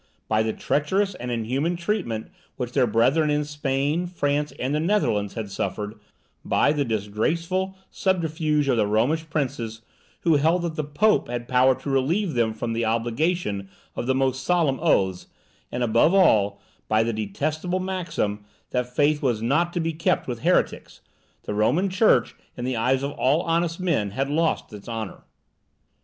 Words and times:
By 0.27 0.41
the 0.41 0.51
treacherous 0.51 1.13
and 1.13 1.29
inhuman 1.29 1.75
treatment 1.75 2.31
which 2.55 2.71
their 2.71 2.87
brethren 2.87 3.29
in 3.29 3.45
Spain, 3.45 4.07
France, 4.07 4.51
and 4.57 4.73
the 4.73 4.79
Netherlands, 4.79 5.35
had 5.35 5.51
suffered; 5.51 5.93
by 6.43 6.71
the 6.71 6.83
disgraceful 6.83 7.75
subterfuge 7.91 8.67
of 8.67 8.77
the 8.77 8.87
Romish 8.87 9.29
princes, 9.29 9.81
who 10.21 10.37
held 10.37 10.63
that 10.63 10.73
the 10.75 10.83
Pope 10.83 11.29
had 11.29 11.47
power 11.47 11.75
to 11.79 11.89
relieve 11.91 12.33
them 12.33 12.51
from 12.51 12.73
the 12.73 12.83
obligation 12.83 13.69
of 13.95 14.07
the 14.07 14.15
most 14.15 14.43
solemn 14.43 14.79
oaths; 14.81 15.27
and 15.71 15.83
above 15.83 16.15
all, 16.15 16.59
by 16.87 17.03
the 17.03 17.13
detestable 17.13 17.79
maxim, 17.79 18.43
that 18.71 18.89
faith 18.95 19.21
was 19.21 19.43
not 19.43 19.71
to 19.71 19.79
be 19.79 19.93
kept 19.93 20.27
with 20.27 20.39
heretics, 20.39 21.01
the 21.43 21.53
Roman 21.53 21.89
Church, 21.89 22.33
in 22.57 22.65
the 22.65 22.75
eyes 22.75 23.03
of 23.03 23.11
all 23.11 23.43
honest 23.43 23.79
men, 23.79 24.09
had 24.09 24.31
lost 24.31 24.73
its 24.73 24.89
honour. 24.89 25.21